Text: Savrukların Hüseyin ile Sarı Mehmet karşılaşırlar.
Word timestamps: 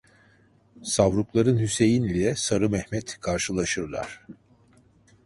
Savrukların 0.83 1.59
Hüseyin 1.59 2.03
ile 2.03 2.35
Sarı 2.35 2.69
Mehmet 2.69 3.17
karşılaşırlar. 3.19 4.25